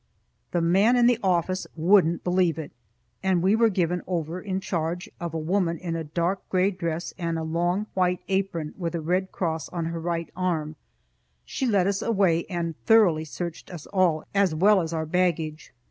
The 0.49 0.61
man 0.61 0.95
in 0.95 1.05
the 1.05 1.19
office 1.21 1.67
wouldn't 1.75 2.23
believe 2.23 2.57
it, 2.57 2.71
and 3.21 3.43
we 3.43 3.55
were 3.55 3.69
given 3.69 4.01
over 4.07 4.41
in 4.41 4.59
charge 4.59 5.07
of 5.19 5.35
a 5.35 5.37
woman 5.37 5.77
in 5.77 5.95
a 5.95 6.03
dark 6.03 6.41
gray 6.49 6.71
dress 6.71 7.13
and 7.19 7.35
long 7.53 7.85
white 7.93 8.21
apron, 8.27 8.73
with 8.79 8.95
a 8.95 8.99
red 8.99 9.31
cross 9.31 9.69
on 9.69 9.85
her 9.85 9.99
right 9.99 10.31
arm. 10.35 10.75
She 11.45 11.67
led 11.67 11.85
us 11.85 12.01
away 12.01 12.45
and 12.49 12.75
thoroughly 12.87 13.25
searched 13.25 13.69
us 13.69 13.85
all, 13.93 14.23
as 14.33 14.55
well 14.55 14.81
as 14.81 14.91
our 14.91 15.05
baggage. 15.05 15.71